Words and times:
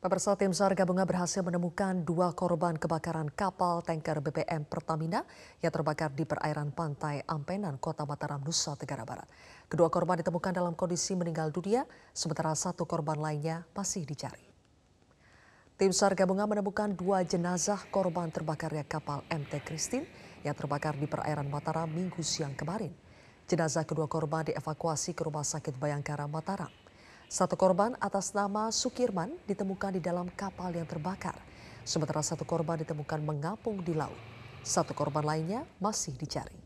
Pemirsa 0.00 0.32
tim 0.32 0.48
SAR 0.48 0.72
gabungan 0.72 1.04
berhasil 1.04 1.44
menemukan 1.44 1.92
dua 2.08 2.32
korban 2.32 2.72
kebakaran 2.72 3.28
kapal 3.28 3.84
tanker 3.84 4.16
BBM 4.24 4.64
Pertamina 4.64 5.28
yang 5.60 5.68
terbakar 5.68 6.08
di 6.16 6.24
perairan 6.24 6.72
pantai 6.72 7.20
Ampenan, 7.28 7.76
Kota 7.76 8.08
Mataram, 8.08 8.40
Nusa 8.40 8.72
Tenggara 8.80 9.04
Barat. 9.04 9.28
Kedua 9.68 9.92
korban 9.92 10.16
ditemukan 10.16 10.56
dalam 10.56 10.72
kondisi 10.72 11.12
meninggal 11.12 11.52
dunia, 11.52 11.84
sementara 12.16 12.56
satu 12.56 12.88
korban 12.88 13.20
lainnya 13.20 13.68
masih 13.76 14.08
dicari. 14.08 14.40
Tim 15.76 15.92
SAR 15.92 16.16
gabungan 16.16 16.48
menemukan 16.48 16.96
dua 16.96 17.20
jenazah 17.20 17.84
korban 17.92 18.32
terbakarnya 18.32 18.88
kapal 18.88 19.20
MT 19.28 19.60
Christine 19.68 20.08
yang 20.40 20.56
terbakar 20.56 20.96
di 20.96 21.04
perairan 21.04 21.52
Mataram 21.52 21.92
minggu 21.92 22.24
siang 22.24 22.56
kemarin. 22.56 22.96
Jenazah 23.44 23.84
kedua 23.84 24.08
korban 24.08 24.48
dievakuasi 24.48 25.12
ke 25.12 25.28
Rumah 25.28 25.44
Sakit 25.44 25.76
Bayangkara 25.76 26.24
Mataram. 26.24 26.79
Satu 27.30 27.54
korban 27.54 27.94
atas 28.02 28.34
nama 28.34 28.74
Sukirman 28.74 29.30
ditemukan 29.46 29.94
di 29.94 30.02
dalam 30.02 30.26
kapal 30.34 30.74
yang 30.74 30.82
terbakar, 30.82 31.38
sementara 31.86 32.26
satu 32.26 32.42
korban 32.42 32.82
ditemukan 32.82 33.22
mengapung 33.22 33.78
di 33.86 33.94
laut. 33.94 34.18
Satu 34.66 34.98
korban 34.98 35.22
lainnya 35.22 35.62
masih 35.78 36.10
dicari. 36.18 36.58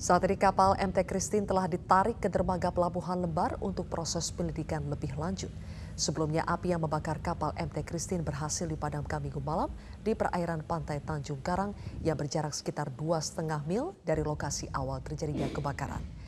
Saat 0.00 0.24
ini 0.24 0.40
kapal 0.40 0.80
MT 0.80 1.04
Christine 1.04 1.44
telah 1.44 1.68
ditarik 1.68 2.24
ke 2.24 2.32
dermaga 2.32 2.72
pelabuhan 2.72 3.20
Lembar 3.20 3.60
untuk 3.60 3.84
proses 3.92 4.32
penyelidikan 4.32 4.88
lebih 4.88 5.12
lanjut. 5.20 5.52
Sebelumnya 6.00 6.40
api 6.48 6.72
yang 6.72 6.80
membakar 6.80 7.20
kapal 7.20 7.52
MT 7.60 7.84
Christine 7.84 8.24
berhasil 8.24 8.64
dipadamkan 8.64 9.20
minggu 9.20 9.44
malam 9.44 9.68
di 10.00 10.16
perairan 10.16 10.64
pantai 10.64 11.04
Tanjung 11.04 11.44
Karang 11.44 11.76
yang 12.00 12.16
berjarak 12.16 12.56
sekitar 12.56 12.88
2,5 12.96 13.44
mil 13.68 13.92
dari 14.08 14.24
lokasi 14.24 14.72
awal 14.72 15.04
terjadinya 15.04 15.52
kebakaran. 15.52 16.23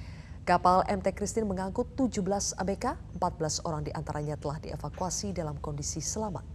Kapal 0.46 0.86
MT 0.86 1.10
Christine 1.18 1.42
mengangkut 1.42 1.98
17 1.98 2.22
ABK, 2.54 2.94
14 3.18 3.66
orang 3.66 3.82
di 3.82 3.90
antaranya 3.90 4.38
telah 4.38 4.62
dievakuasi 4.62 5.34
dalam 5.34 5.58
kondisi 5.58 5.98
selamat. 5.98 6.46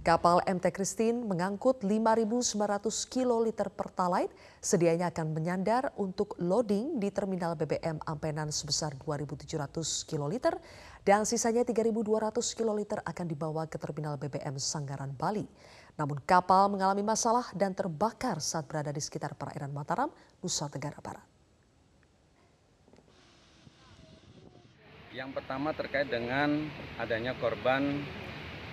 Kapal 0.00 0.40
MT 0.48 0.72
Christine 0.72 1.20
mengangkut 1.20 1.84
5.900 1.84 2.88
kiloliter 3.12 3.68
pertalite, 3.68 4.32
sedianya 4.64 5.12
akan 5.12 5.36
menyandar 5.36 5.92
untuk 6.00 6.32
loading 6.40 6.96
di 6.96 7.12
terminal 7.12 7.60
BBM 7.60 8.00
Ampenan 8.08 8.48
sebesar 8.48 8.96
2.700 8.96 10.08
kiloliter 10.08 10.56
dan 11.04 11.28
sisanya 11.28 11.60
3.200 11.60 11.92
kiloliter 12.56 13.04
akan 13.04 13.26
dibawa 13.28 13.68
ke 13.68 13.76
terminal 13.76 14.16
BBM 14.16 14.56
Sanggaran, 14.56 15.12
Bali. 15.12 15.44
Namun 16.00 16.16
kapal 16.24 16.72
mengalami 16.72 17.04
masalah 17.04 17.52
dan 17.52 17.76
terbakar 17.76 18.40
saat 18.40 18.64
berada 18.64 18.88
di 18.88 19.04
sekitar 19.04 19.36
perairan 19.36 19.76
Mataram, 19.76 20.08
Nusa 20.40 20.72
Tenggara 20.72 20.96
Barat. 21.04 21.29
Yang 25.10 25.42
pertama 25.42 25.74
terkait 25.74 26.06
dengan 26.06 26.70
adanya 26.94 27.34
korban 27.34 27.82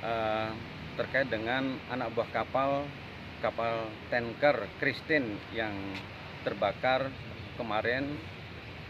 uh, 0.05 0.53
terkait 0.93 1.25
dengan 1.33 1.81
anak 1.89 2.13
buah 2.13 2.29
kapal 2.29 2.85
kapal 3.41 3.89
tanker 4.13 4.69
Christine 4.77 5.33
yang 5.49 5.73
terbakar 6.45 7.09
kemarin 7.57 8.05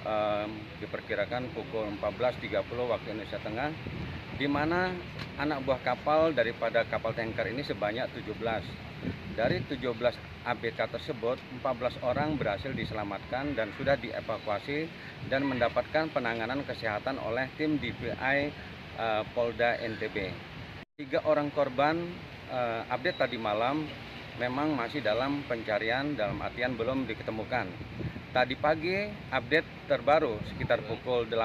uh, 0.03 0.44
diperkirakan 0.84 1.48
pukul 1.56 1.88
14.30 1.95 2.52
waktu 2.68 3.08
Indonesia 3.16 3.40
Tengah 3.40 3.72
di 4.36 4.48
mana 4.52 4.92
anak 5.40 5.64
buah 5.64 5.80
kapal 5.88 6.36
daripada 6.36 6.84
kapal 6.84 7.16
tanker 7.16 7.48
ini 7.48 7.64
sebanyak 7.64 8.12
17 8.28 8.28
dari 9.38 9.61
17 9.61 9.93
ABK 10.49 10.80
tersebut, 10.89 11.38
14 11.61 12.02
orang 12.02 12.33
berhasil 12.41 12.73
diselamatkan 12.73 13.53
dan 13.53 13.69
sudah 13.77 13.94
dievakuasi 13.94 14.89
dan 15.29 15.45
mendapatkan 15.45 16.09
penanganan 16.09 16.66
kesehatan 16.66 17.22
oleh 17.22 17.45
tim 17.53 17.78
DPI 17.78 18.38
eh, 18.97 19.23
Polda 19.38 19.78
NTB. 19.78 20.34
Tiga 20.97 21.22
orang 21.29 21.53
korban 21.53 21.94
uh, 22.50 22.81
update 22.89 23.22
tadi 23.22 23.38
malam 23.38 23.85
memang 24.41 24.73
masih 24.73 25.06
dalam 25.06 25.45
pencarian 25.45 26.17
dalam 26.17 26.41
artian 26.41 26.73
belum 26.73 27.06
diketemukan. 27.06 27.69
Tadi 28.33 28.57
pagi 28.57 29.06
update 29.29 29.85
terbaru 29.85 30.41
sekitar 30.50 30.81
pukul 30.89 31.29
8.00 31.29 31.38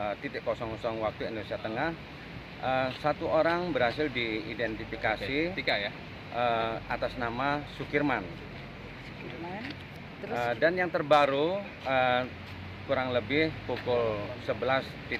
uh, 0.00 0.96
waktu 1.04 1.22
Indonesia 1.28 1.60
Tengah, 1.60 1.90
uh, 2.64 2.88
satu 3.04 3.28
orang 3.28 3.76
berhasil 3.76 4.08
diidentifikasi. 4.08 5.52
Tiga 5.52 5.76
ya? 5.76 5.92
Uh, 6.32 6.80
atas 6.88 7.14
nama 7.20 7.62
Sukirman. 7.76 8.24
Uh, 10.22 10.54
dan 10.58 10.78
yang 10.78 10.88
terbaru 10.88 11.58
uh, 11.86 12.22
kurang 12.86 13.10
lebih 13.14 13.50
pukul 13.66 14.18
11.00 14.46 15.10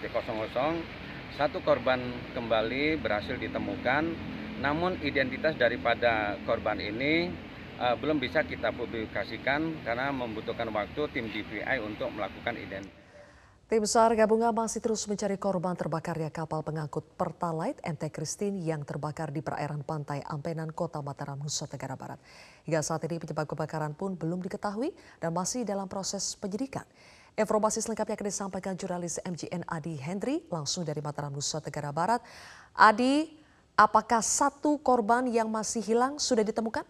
satu 1.33 1.65
korban 1.65 1.99
kembali 2.37 3.01
berhasil 3.01 3.35
ditemukan 3.35 4.05
namun 4.63 5.01
identitas 5.03 5.59
daripada 5.59 6.39
korban 6.47 6.79
ini 6.79 7.35
uh, 7.83 7.99
belum 7.99 8.23
bisa 8.23 8.47
kita 8.47 8.71
publikasikan 8.71 9.83
karena 9.83 10.15
membutuhkan 10.15 10.71
waktu 10.71 11.03
tim 11.11 11.27
DPI 11.35 11.83
untuk 11.83 12.15
melakukan 12.15 12.55
identitas. 12.55 13.02
Tim 13.73 13.89
SAR 13.89 14.13
gabungan 14.13 14.53
masih 14.53 14.85
terus 14.85 15.01
mencari 15.09 15.41
korban 15.41 15.73
terbakarnya 15.73 16.29
kapal 16.29 16.61
pengangkut 16.61 17.09
Pertalite 17.17 17.81
MT 17.81 18.13
Christine 18.13 18.61
yang 18.61 18.85
terbakar 18.85 19.33
di 19.33 19.41
perairan 19.41 19.81
pantai 19.81 20.21
Ampenan, 20.29 20.77
Kota 20.77 21.01
Mataram, 21.01 21.41
Nusa 21.41 21.65
Tenggara 21.65 21.97
Barat. 21.97 22.21
Hingga 22.69 22.85
saat 22.85 23.01
ini 23.09 23.17
penyebab 23.17 23.49
kebakaran 23.49 23.97
pun 23.97 24.13
belum 24.13 24.45
diketahui 24.45 24.93
dan 25.25 25.33
masih 25.33 25.65
dalam 25.65 25.89
proses 25.89 26.37
penyidikan. 26.37 26.85
Informasi 27.33 27.81
selengkapnya 27.81 28.21
akan 28.21 28.29
disampaikan 28.29 28.77
jurnalis 28.77 29.17
MGN 29.25 29.65
Adi 29.65 29.97
Hendri 29.97 30.45
langsung 30.53 30.85
dari 30.85 31.01
Mataram, 31.01 31.33
Nusa 31.33 31.65
Tenggara 31.65 31.97
Barat. 31.97 32.21
Adi, 32.77 33.41
apakah 33.73 34.21
satu 34.21 34.85
korban 34.85 35.25
yang 35.33 35.49
masih 35.49 35.81
hilang 35.81 36.21
sudah 36.21 36.45
ditemukan? 36.45 36.85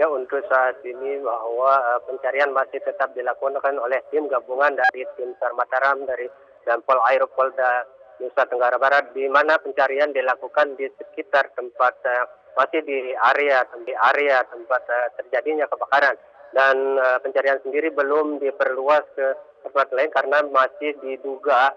Ya 0.00 0.08
untuk 0.08 0.40
saat 0.48 0.80
ini 0.80 1.20
bahwa 1.20 1.76
uh, 1.76 2.00
pencarian 2.08 2.56
masih 2.56 2.80
tetap 2.80 3.12
dilakukan 3.12 3.76
oleh 3.76 4.00
tim 4.08 4.32
gabungan 4.32 4.72
dari 4.72 5.04
tim 5.20 5.36
SAR 5.36 5.52
Mataram 5.52 6.08
dari 6.08 6.24
dan 6.64 6.80
Pol 6.88 6.96
Air 7.04 7.28
Polda 7.28 7.84
Nusa 8.16 8.48
Tenggara 8.48 8.80
Barat 8.80 9.12
di 9.12 9.28
mana 9.28 9.60
pencarian 9.60 10.08
dilakukan 10.08 10.72
di 10.80 10.88
sekitar 10.96 11.52
tempat 11.52 12.00
uh, 12.08 12.24
masih 12.56 12.80
di 12.80 13.12
area 13.12 13.60
di 13.84 13.92
area 13.92 14.40
tempat 14.48 14.88
uh, 14.88 15.08
terjadinya 15.20 15.68
kebakaran. 15.68 16.16
Dan 16.50 16.98
pencarian 17.22 17.62
sendiri 17.62 17.94
belum 17.94 18.42
diperluas 18.42 19.06
ke 19.14 19.28
tempat 19.62 19.86
lain 19.94 20.10
karena 20.10 20.42
masih 20.50 20.98
diduga 20.98 21.70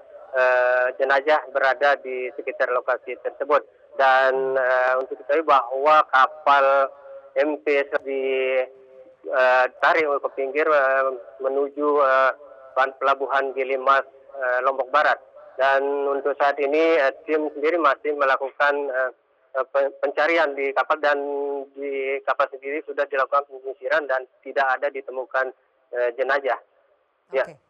jenazah 0.97 1.45
berada 1.53 1.93
di 2.01 2.33
sekitar 2.33 2.73
lokasi 2.73 3.13
tersebut. 3.21 3.61
Dan 4.01 4.57
untuk 4.97 5.21
diketahui 5.21 5.45
bahwa 5.45 6.01
kapal 6.09 6.89
MP 7.33 7.65
ditarik 8.05 10.05
uh, 10.05 10.21
ke 10.21 10.29
pinggir 10.37 10.69
uh, 10.69 11.17
menuju 11.41 11.97
uh, 12.01 12.31
pelabuhan 12.73 13.53
Gilimas 13.53 14.01
Lombok 14.65 14.89
Barat. 14.89 15.21
Dan 15.53 15.85
untuk 16.09 16.33
saat 16.41 16.57
ini 16.57 16.97
tim 17.29 17.53
sendiri 17.53 17.77
masih 17.77 18.17
melakukan 18.17 18.89
pencarian 20.01 20.57
di 20.57 20.73
kapal 20.73 20.97
dan 20.97 21.21
di 21.77 22.17
kapal 22.25 22.49
sendiri 22.49 22.81
sudah 22.81 23.05
dilakukan 23.05 23.45
penyisiran 23.45 24.09
dan 24.09 24.25
tidak 24.41 24.65
ada 24.73 24.89
ditemukan 24.89 25.53
jenazah. 26.17 26.57
Okay. 27.29 27.53
Ya. 27.53 27.61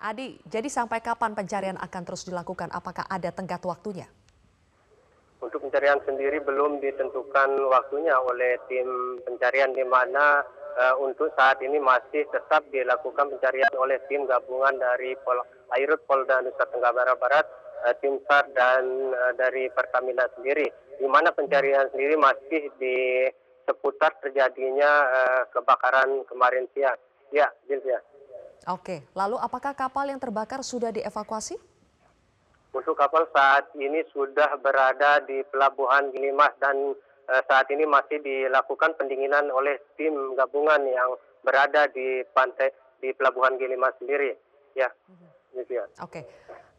Adi, 0.00 0.40
jadi 0.48 0.72
sampai 0.72 1.04
kapan 1.04 1.36
pencarian 1.36 1.76
akan 1.76 2.08
terus 2.08 2.24
dilakukan? 2.24 2.72
Apakah 2.72 3.04
ada 3.12 3.28
tenggat 3.28 3.60
waktunya? 3.68 4.08
Untuk 5.42 5.58
pencarian 5.58 5.98
sendiri 6.06 6.38
belum 6.38 6.78
ditentukan 6.78 7.50
waktunya 7.66 8.14
oleh 8.14 8.62
tim 8.70 9.18
pencarian 9.26 9.74
di 9.74 9.82
mana 9.82 10.46
uh, 10.78 10.94
untuk 11.02 11.34
saat 11.34 11.58
ini 11.58 11.82
masih 11.82 12.22
tetap 12.30 12.62
dilakukan 12.70 13.26
pencarian 13.26 13.68
oleh 13.74 13.98
tim 14.06 14.22
gabungan 14.30 14.78
dari 14.78 15.18
Pol 15.26 15.42
Airut 15.74 15.98
Polda 16.06 16.46
Nusa 16.46 16.62
Tenggara 16.70 17.18
Barat, 17.18 17.42
uh, 17.82 17.94
tim 17.98 18.22
SAR 18.30 18.54
dan 18.54 18.86
uh, 19.10 19.34
dari 19.34 19.66
Pertamina 19.74 20.30
sendiri. 20.38 20.70
Di 21.02 21.10
mana 21.10 21.34
pencarian 21.34 21.90
sendiri 21.90 22.14
masih 22.14 22.70
di 22.78 23.26
seputar 23.66 24.14
terjadinya 24.22 24.90
uh, 25.10 25.42
kebakaran 25.50 26.22
kemarin 26.30 26.70
siang. 26.70 26.98
Ya, 27.34 27.50
Jilvia. 27.66 27.98
Oke, 28.70 29.02
lalu 29.18 29.42
apakah 29.42 29.74
kapal 29.74 30.06
yang 30.06 30.22
terbakar 30.22 30.62
sudah 30.62 30.94
dievakuasi? 30.94 31.71
Untuk 32.72 32.96
kapal 32.96 33.28
saat 33.36 33.68
ini 33.76 34.00
sudah 34.16 34.56
berada 34.56 35.20
di 35.28 35.44
pelabuhan 35.52 36.08
Gilimas 36.08 36.56
dan 36.56 36.96
uh, 37.28 37.42
saat 37.44 37.68
ini 37.68 37.84
masih 37.84 38.16
dilakukan 38.24 38.96
pendinginan 38.96 39.52
oleh 39.52 39.76
tim 40.00 40.32
gabungan 40.32 40.80
yang 40.88 41.12
berada 41.44 41.84
di 41.92 42.24
pantai 42.32 42.72
di 43.04 43.12
pelabuhan 43.12 43.60
Gilimas 43.60 43.92
sendiri. 44.00 44.32
Ya. 44.72 44.88
Mm-hmm. 44.88 45.30
Oke. 45.52 45.84
Okay. 46.00 46.24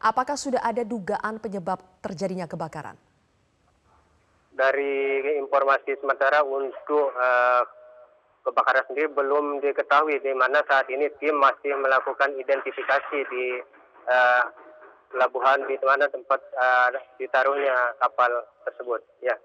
Apakah 0.02 0.34
sudah 0.34 0.66
ada 0.66 0.82
dugaan 0.82 1.38
penyebab 1.38 1.78
terjadinya 2.02 2.50
kebakaran? 2.50 2.98
Dari 4.50 5.22
informasi 5.38 5.94
sementara 6.02 6.42
untuk 6.42 7.14
uh, 7.14 7.62
kebakaran 8.42 8.84
sendiri 8.90 9.14
belum 9.14 9.62
diketahui 9.62 10.18
di 10.20 10.34
mana 10.34 10.60
saat 10.66 10.90
ini 10.90 11.06
tim 11.22 11.38
masih 11.38 11.78
melakukan 11.78 12.34
identifikasi 12.34 13.18
di 13.30 13.62
uh, 14.10 14.44
pelabuhan 15.14 15.62
di 15.70 15.78
mana 15.78 16.10
tempat 16.10 16.42
uh, 16.58 16.90
ditaruhnya 17.22 17.94
kapal 18.02 18.42
tersebut. 18.66 19.00
Ya. 19.22 19.38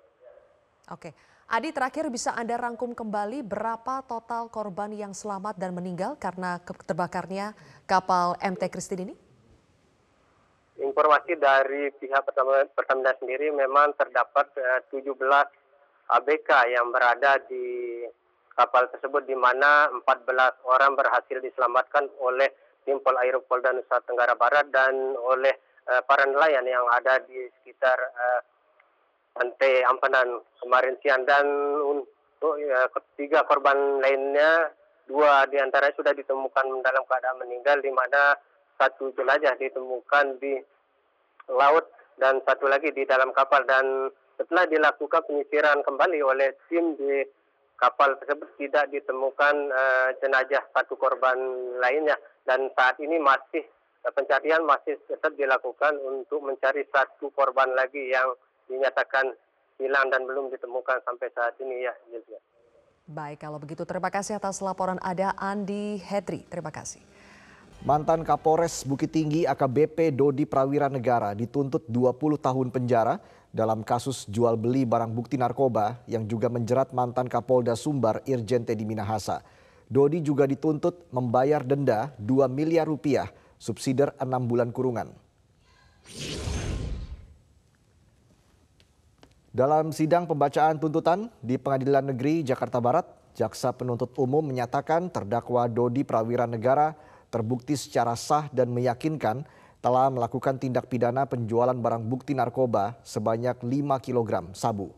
Oke. 0.89 1.13
Adi, 1.50 1.74
terakhir 1.74 2.10
bisa 2.13 2.33
Anda 2.38 2.57
rangkum 2.62 2.94
kembali 2.94 3.42
berapa 3.42 4.06
total 4.06 4.54
korban 4.54 4.94
yang 4.94 5.18
selamat 5.18 5.57
dan 5.57 5.74
meninggal 5.74 6.13
karena 6.18 6.62
terbakarnya 6.86 7.57
kapal 7.89 8.38
MT 8.38 8.69
Christine 8.69 9.10
ini? 9.10 9.16
Informasi 10.81 11.38
dari 11.38 11.89
pihak 11.98 12.21
Pertamina 12.74 13.13
sendiri 13.18 13.50
memang 13.54 13.94
terdapat 13.98 14.50
uh, 14.57 14.81
17 14.94 15.13
ABK 16.10 16.50
yang 16.74 16.89
berada 16.89 17.38
di 17.45 18.01
kapal 18.57 18.89
tersebut 18.94 19.25
di 19.30 19.38
mana 19.38 19.89
14 20.06 20.25
orang 20.66 20.98
berhasil 20.98 21.38
diselamatkan 21.39 22.10
oleh 22.19 22.50
tim 22.84 23.00
Pol 23.04 23.18
Air 23.20 23.40
Polda 23.44 23.72
Nusa 23.76 24.02
Tenggara 24.04 24.36
Barat 24.36 24.68
dan 24.72 25.16
oleh 25.18 25.56
uh, 25.90 26.02
para 26.06 26.24
nelayan 26.28 26.66
yang 26.68 26.86
ada 26.94 27.20
di 27.26 27.50
sekitar 27.60 27.98
uh, 27.98 28.42
pantai 29.34 29.84
Ampanan 29.88 30.44
kemarin 30.60 30.96
siang. 31.02 31.24
Dan 31.24 31.46
untuk 31.84 32.60
ya, 32.60 32.88
ketiga 32.92 33.44
korban 33.48 34.04
lainnya 34.04 34.72
dua 35.10 35.50
di 35.50 35.58
antaranya 35.58 35.96
sudah 35.98 36.14
ditemukan 36.14 36.86
dalam 36.86 37.04
keadaan 37.10 37.42
meninggal 37.42 37.81
di 37.81 37.90
mana 37.90 38.38
satu 38.78 39.12
jenazah 39.18 39.58
ditemukan 39.58 40.38
di 40.40 40.62
laut 41.50 41.90
dan 42.22 42.40
satu 42.46 42.70
lagi 42.70 42.94
di 42.94 43.04
dalam 43.04 43.34
kapal. 43.34 43.66
Dan 43.66 44.14
setelah 44.40 44.70
dilakukan 44.72 45.26
penyisiran 45.28 45.84
kembali 45.84 46.20
oleh 46.24 46.56
tim 46.72 46.96
di 46.96 47.26
kapal 47.80 48.20
tersebut 48.20 48.52
tidak 48.60 48.92
ditemukan 48.92 49.56
uh, 49.72 50.10
jenazah 50.20 50.62
satu 50.76 51.00
korban 51.00 51.40
lainnya 51.80 52.20
dan 52.44 52.68
saat 52.76 53.00
ini 53.00 53.16
masih 53.18 53.64
uh, 54.04 54.12
pencarian 54.12 54.62
masih 54.68 55.00
tetap 55.08 55.31
dilakukan 55.40 55.96
untuk 56.04 56.44
mencari 56.44 56.84
satu 56.92 57.31
korban 57.31 57.72
lagi 57.74 58.12
yang 58.12 58.36
dinyatakan 58.68 59.31
hilang 59.80 60.12
dan 60.12 60.28
belum 60.28 60.52
ditemukan 60.52 61.02
sampai 61.08 61.31
saat 61.31 61.56
ini 61.64 61.88
ya. 61.88 61.96
Baik, 63.10 63.42
kalau 63.42 63.58
begitu 63.58 63.88
terima 63.88 64.14
kasih 64.14 64.38
atas 64.38 64.62
laporan 64.62 65.02
ada 65.02 65.34
Andi 65.40 65.98
Hedri. 65.98 66.46
Terima 66.46 66.70
kasih. 66.70 67.02
Mantan 67.80 68.28
Kapolres 68.28 68.84
Bukit 68.84 69.16
Tinggi 69.16 69.48
AKBP 69.48 70.12
Dodi 70.12 70.44
Prawira 70.44 70.92
Negara 70.92 71.31
dituntut 71.31 71.88
20 71.88 72.12
tahun 72.36 72.68
penjara 72.76 73.24
dalam 73.50 73.81
kasus 73.81 74.30
jual 74.30 74.54
beli 74.54 74.86
barang 74.86 75.10
bukti 75.10 75.34
narkoba 75.34 75.98
yang 76.06 76.30
juga 76.30 76.48
menjerat 76.54 76.94
mantan 76.94 77.25
Kapolda 77.25 77.74
Sumbar 77.74 78.22
Irjen 78.30 78.62
Teddy 78.62 78.86
Minahasa. 78.86 79.42
Dodi 79.90 80.22
juga 80.22 80.46
dituntut 80.46 81.10
membayar 81.10 81.66
denda 81.66 82.13
2 82.22 82.46
miliar 82.46 82.86
rupiah, 82.86 83.34
subsidiar 83.57 84.13
6 84.22 84.30
bulan 84.46 84.69
kurungan. 84.69 85.10
Dalam 89.50 89.90
sidang 89.90 90.30
pembacaan 90.30 90.78
tuntutan 90.78 91.25
di 91.42 91.57
Pengadilan 91.57 92.13
Negeri 92.13 92.45
Jakarta 92.45 92.78
Barat, 92.78 93.10
Jaksa 93.34 93.74
Penuntut 93.74 94.13
Umum 94.22 94.45
menyatakan 94.45 95.10
terdakwa 95.10 95.66
Dodi 95.66 96.06
Prawira 96.06 96.45
Negara 96.45 96.94
terbukti 97.34 97.74
secara 97.74 98.13
sah 98.13 98.45
dan 98.54 98.69
meyakinkan 98.69 99.42
telah 99.80 100.12
melakukan 100.12 100.60
tindak 100.60 100.92
pidana 100.92 101.24
penjualan 101.24 101.76
barang 101.76 102.04
bukti 102.08 102.36
narkoba 102.36 103.00
sebanyak 103.04 103.60
5 103.64 104.06
kg 104.06 104.52
sabu. 104.52 104.92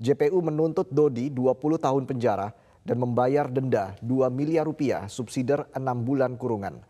JPU 0.00 0.40
menuntut 0.40 0.88
Dodi 0.88 1.28
20 1.28 1.76
tahun 1.76 2.04
penjara 2.08 2.54
dan 2.86 2.96
membayar 2.96 3.50
denda 3.50 3.92
2 4.00 4.30
miliar 4.32 4.64
rupiah 4.64 5.10
subsidiar 5.10 5.68
6 5.76 5.82
bulan 6.06 6.34
kurungan. 6.38 6.80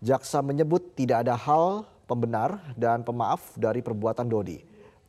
Jaksa 0.00 0.40
menyebut 0.40 0.96
tidak 0.96 1.26
ada 1.26 1.36
hal 1.36 1.84
pembenar 2.08 2.60
dan 2.78 3.04
pemaaf 3.04 3.56
dari 3.58 3.84
perbuatan 3.84 4.28
Dodi. 4.28 4.62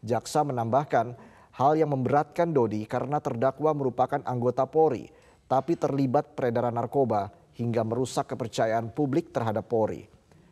Jaksa 0.05 0.43
menambahkan 0.43 1.35
Hal 1.55 1.79
yang 1.79 1.95
memberatkan 1.95 2.51
Dodi 2.51 2.83
karena 2.83 3.23
terdakwa 3.23 3.71
merupakan 3.71 4.19
anggota 4.27 4.67
Polri, 4.67 5.07
tapi 5.47 5.79
terlibat 5.79 6.35
peredaran 6.35 6.75
narkoba 6.75 7.31
hingga 7.55 7.79
merusak 7.87 8.35
kepercayaan 8.35 8.91
publik 8.91 9.31
terhadap 9.31 9.63
Polri. 9.63 10.03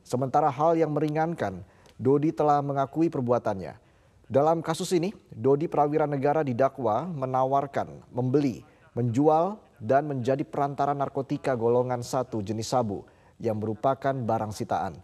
Sementara 0.04 0.52
hal 0.52 0.76
yang 0.76 0.92
meringankan, 0.92 1.64
Dodi 1.96 2.36
telah 2.36 2.60
mengakui 2.60 3.08
perbuatannya. 3.08 3.80
Dalam 4.28 4.60
kasus 4.60 4.92
ini, 4.92 5.16
Dodi 5.32 5.72
Prawira 5.72 6.04
Negara 6.04 6.44
didakwa 6.44 7.08
menawarkan, 7.08 8.04
membeli, 8.12 8.68
menjual, 8.92 9.60
dan 9.80 10.08
menjadi 10.08 10.44
perantara 10.48 10.96
narkotika 10.96 11.56
golongan 11.56 12.04
satu 12.04 12.40
jenis 12.40 12.72
sabu 12.72 13.04
yang 13.40 13.60
merupakan 13.60 14.16
barang 14.16 14.52
sitaan. 14.56 14.96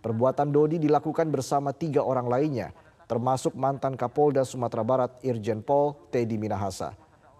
Perbuatan 0.00 0.54
Dodi 0.54 0.78
dilakukan 0.78 1.28
bersama 1.28 1.74
tiga 1.74 2.00
orang 2.06 2.30
lainnya, 2.30 2.72
termasuk 3.10 3.52
mantan 3.58 3.98
Kapolda 3.98 4.46
Sumatera 4.46 4.86
Barat 4.86 5.12
Irjen 5.26 5.60
Pol 5.60 5.98
Teddy 6.14 6.38
Minahasa. 6.38 6.94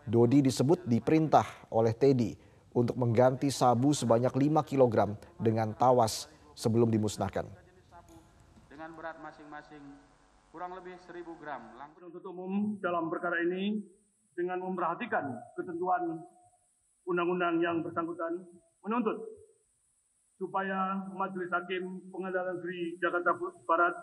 Dodi 0.04 0.42
disebut 0.42 0.82
diperintah 0.84 1.46
oleh 1.70 1.94
Teddy 1.94 2.34
untuk 2.74 2.98
mengganti 2.98 3.48
sabu 3.54 3.94
sebanyak 3.94 4.34
5 4.34 4.66
kg 4.66 5.14
dengan 5.38 5.70
tawas 5.72 6.26
sebelum 6.54 6.88
dimusnahkan. 6.90 7.46
Dengan 8.70 8.90
berat 8.96 9.18
masing-masing 9.20 9.82
kurang 10.50 10.74
lebih 10.74 10.98
1000 11.06 11.22
gram. 11.38 11.62
Penuntut 11.94 12.24
umum 12.26 12.78
dalam 12.82 13.06
perkara 13.10 13.38
ini 13.44 13.78
dengan 14.34 14.62
memperhatikan 14.62 15.30
ketentuan 15.58 16.22
undang-undang 17.06 17.58
yang 17.62 17.82
bersangkutan 17.82 18.40
menuntut 18.80 19.18
supaya 20.40 20.96
Majelis 21.12 21.52
Hakim 21.52 22.00
Pengadilan 22.08 22.56
Negeri 22.56 22.96
Jakarta 22.96 23.36
Barat 23.68 23.94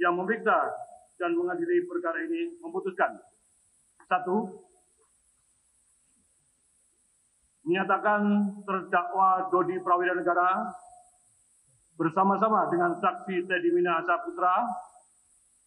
yang 0.00 0.16
memeriksa 0.16 0.72
dan 1.20 1.36
mengadili 1.36 1.84
perkara 1.84 2.18
ini 2.24 2.56
memutuskan 2.58 3.20
satu 4.08 4.64
menyatakan 7.64 8.22
terdakwa 8.64 9.48
Dodi 9.48 9.76
Prawira 9.80 10.16
Negara 10.16 10.68
bersama-sama 11.94 12.66
dengan 12.70 12.98
saksi 12.98 13.46
Teddy 13.46 13.70
Minahasa 13.70 14.18
Putra, 14.26 14.66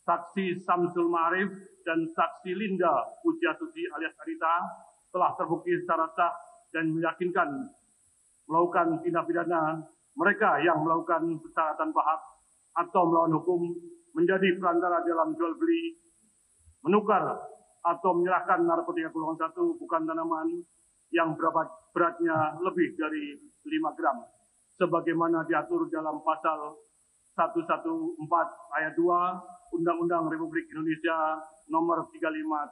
saksi 0.03 0.59
Samsul 0.63 1.07
Ma'arif, 1.07 1.49
dan 1.87 2.03
saksi 2.11 2.51
Linda 2.51 2.91
Pujiasuti 3.23 3.87
alias 3.95 4.15
Arita 4.19 4.53
telah 5.11 5.31
terbukti 5.39 5.71
secara 5.79 6.11
sah 6.11 6.35
dan 6.75 6.91
meyakinkan 6.91 7.47
melakukan 8.47 8.99
tindak 9.03 9.23
pidana 9.23 9.79
mereka 10.19 10.59
yang 10.59 10.83
melakukan 10.83 11.39
secara 11.47 11.79
tanpa 11.79 12.03
hak 12.03 12.21
atau 12.83 13.07
melawan 13.07 13.35
hukum 13.39 13.71
menjadi 14.11 14.59
perantara 14.59 14.99
dalam 15.07 15.31
jual 15.37 15.55
beli, 15.55 15.95
menukar 16.83 17.23
atau 17.87 18.11
menyerahkan 18.19 18.67
narkotika 18.67 19.15
golongan 19.15 19.47
satu 19.47 19.79
bukan 19.79 20.03
tanaman 20.03 20.59
yang 21.15 21.39
berat 21.39 21.71
beratnya 21.95 22.59
lebih 22.59 22.99
dari 22.99 23.39
5 23.63 23.95
gram 23.95 24.17
sebagaimana 24.77 25.43
diatur 25.49 25.89
dalam 25.89 26.21
pasal 26.21 26.77
114 27.37 28.17
ayat 28.77 28.93
2 28.97 29.77
Undang-Undang 29.77 30.31
Republik 30.31 30.65
Indonesia 30.71 31.43
nomor 31.67 32.07
35 32.09 32.23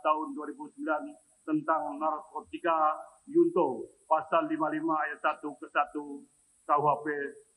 tahun 0.01 0.27
2009 0.33 1.45
tentang 1.45 1.81
narkotika 1.99 2.97
Yunto 3.29 3.89
pasal 4.05 4.47
55 4.49 4.85
ayat 4.85 5.19
1 5.21 5.59
ke 5.61 5.67
1 5.69 6.65
KUHP 6.65 7.05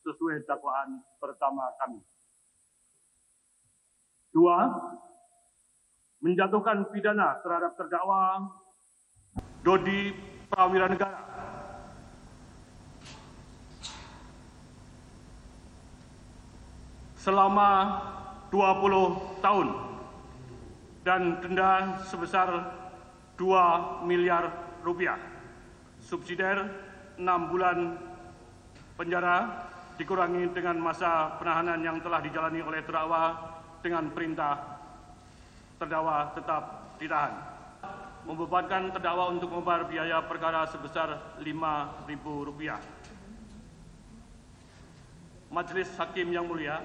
sesuai 0.05 0.45
dakwaan 0.45 1.01
pertama 1.17 1.65
kami. 1.81 2.01
Dua, 4.29 4.69
menjatuhkan 6.21 6.93
pidana 6.93 7.41
terhadap 7.41 7.73
terdakwa 7.73 8.53
Dodi 9.65 10.13
Prawira 10.47 10.85
Negara. 10.85 11.38
Selama 17.19 17.99
20 18.47 19.43
tahun 19.43 19.67
dan 21.03 21.43
denda 21.43 21.99
sebesar 22.07 22.47
2 23.35 24.07
miliar 24.07 24.47
rupiah. 24.81 25.19
Subsidiar 25.99 26.63
6 27.19 27.51
bulan 27.51 27.99
penjara 28.95 29.67
dikurangi 29.99 30.47
dengan 30.55 30.79
masa 30.79 31.35
penahanan 31.35 31.83
yang 31.83 31.99
telah 31.99 32.23
dijalani 32.23 32.63
oleh 32.63 32.79
terdakwa 32.87 33.35
dengan 33.83 34.07
perintah 34.15 34.79
terdakwa 35.79 36.31
tetap 36.35 36.63
ditahan. 36.99 37.33
Membebankan 38.27 38.91
terdakwa 38.95 39.31
untuk 39.31 39.51
membayar 39.51 39.87
biaya 39.87 40.19
perkara 40.23 40.67
sebesar 40.67 41.39
Rp5.000. 41.39 42.75
Majelis 45.49 45.89
Hakim 45.97 46.29
yang 46.29 46.45
mulia, 46.45 46.77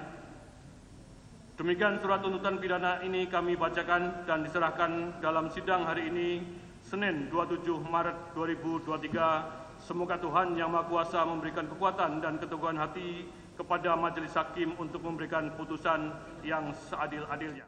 demikian 1.55 1.99
surat 2.03 2.19
tuntutan 2.19 2.59
pidana 2.59 2.99
ini 3.03 3.31
kami 3.31 3.55
bacakan 3.55 4.27
dan 4.27 4.43
diserahkan 4.43 5.19
dalam 5.23 5.47
sidang 5.51 5.87
hari 5.87 6.11
ini, 6.11 6.43
Senin 6.83 7.31
27 7.31 7.79
Maret 7.87 8.35
2023. 8.35 9.79
Semoga 9.79 10.15
Tuhan 10.19 10.55
Yang 10.55 10.71
Maha 10.71 10.85
Kuasa 10.87 11.21
memberikan 11.27 11.67
kekuatan 11.67 12.23
dan 12.23 12.39
keteguhan 12.39 12.79
hati 12.79 13.27
kepada 13.55 13.95
majelis 13.95 14.35
hakim 14.35 14.75
untuk 14.79 15.03
memberikan 15.03 15.51
putusan 15.55 16.11
yang 16.43 16.71
seadil-adilnya. 16.91 17.67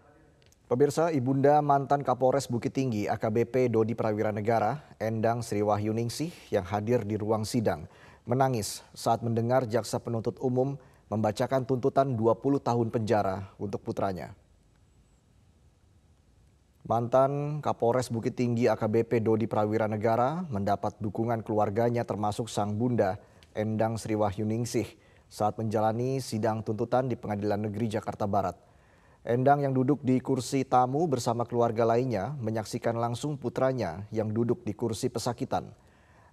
Pemirsa, 0.67 1.15
Ibunda 1.15 1.63
mantan 1.63 2.03
Kapolres 2.03 2.51
Bukit 2.51 2.75
Tinggi 2.75 3.07
AKBP 3.07 3.71
Dodi 3.71 3.95
Prawira 3.95 4.35
Negara, 4.35 4.83
Endang 4.99 5.39
Sriwahyuningsih 5.39 6.51
yang 6.51 6.67
hadir 6.67 7.07
di 7.07 7.15
ruang 7.15 7.47
sidang, 7.47 7.87
menangis 8.27 8.83
saat 8.91 9.23
mendengar 9.23 9.63
jaksa 9.63 10.03
penuntut 10.03 10.35
umum 10.43 10.75
membacakan 11.07 11.63
tuntutan 11.63 12.15
20 12.15 12.59
tahun 12.59 12.87
penjara 12.91 13.51
untuk 13.55 13.83
putranya. 13.83 14.35
Mantan 16.87 17.59
Kapolres 17.59 18.07
Bukit 18.07 18.39
Tinggi 18.39 18.71
AKBP 18.71 19.19
Dodi 19.19 19.43
Prawira 19.43 19.91
Negara 19.91 20.47
mendapat 20.47 20.95
dukungan 21.03 21.43
keluarganya 21.43 22.07
termasuk 22.07 22.47
sang 22.47 22.79
bunda 22.79 23.19
Endang 23.51 23.99
Sriwahyuningsih 23.99 24.87
saat 25.27 25.59
menjalani 25.59 26.23
sidang 26.23 26.63
tuntutan 26.63 27.11
di 27.11 27.19
Pengadilan 27.19 27.67
Negeri 27.67 27.91
Jakarta 27.91 28.23
Barat. 28.23 28.55
Endang 29.27 29.59
yang 29.59 29.75
duduk 29.75 29.99
di 29.99 30.23
kursi 30.23 30.63
tamu 30.63 31.03
bersama 31.11 31.43
keluarga 31.43 31.83
lainnya 31.83 32.31
menyaksikan 32.39 32.95
langsung 32.95 33.35
putranya 33.35 34.07
yang 34.07 34.31
duduk 34.31 34.63
di 34.63 34.71
kursi 34.71 35.11
pesakitan. 35.11 35.67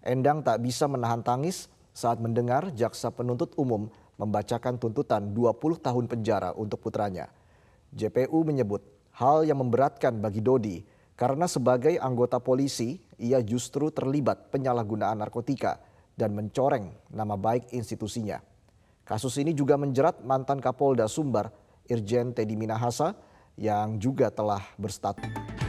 Endang 0.06 0.46
tak 0.46 0.62
bisa 0.62 0.86
menahan 0.86 1.26
tangis 1.26 1.66
saat 1.90 2.22
mendengar 2.22 2.70
jaksa 2.70 3.10
penuntut 3.10 3.50
umum 3.58 3.90
membacakan 4.20 4.78
tuntutan 4.78 5.34
20 5.34 5.80
tahun 5.82 6.04
penjara 6.06 6.50
untuk 6.54 6.82
putranya. 6.82 7.30
JPU 7.94 8.42
menyebut 8.42 8.82
hal 9.14 9.46
yang 9.46 9.62
memberatkan 9.62 10.18
bagi 10.18 10.42
Dodi 10.42 10.82
karena 11.14 11.46
sebagai 11.46 11.94
anggota 11.98 12.42
polisi 12.42 12.98
ia 13.18 13.38
justru 13.42 13.90
terlibat 13.94 14.50
penyalahgunaan 14.50 15.22
narkotika 15.22 15.78
dan 16.18 16.34
mencoreng 16.34 16.90
nama 17.10 17.38
baik 17.38 17.70
institusinya. 17.74 18.42
Kasus 19.04 19.38
ini 19.38 19.52
juga 19.52 19.78
menjerat 19.78 20.24
mantan 20.24 20.58
Kapolda 20.58 21.06
Sumbar 21.06 21.52
Irjen 21.86 22.32
Teddy 22.32 22.56
Minahasa 22.56 23.14
yang 23.54 24.00
juga 24.02 24.32
telah 24.32 24.64
berstatus 24.80 25.63